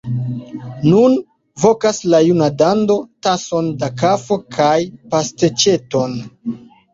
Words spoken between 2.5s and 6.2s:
dando: tason da kafo kaj pasteĉeton!